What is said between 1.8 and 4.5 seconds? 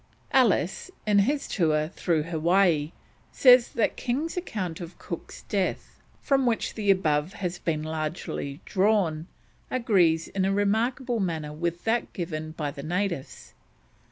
through Hawaii, says that King's